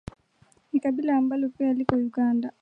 ni 0.73 0.79
kabila 0.79 1.17
ambalo 1.17 1.49
pia 1.49 1.73
liko 1.73 1.95
Uganda 1.95 2.53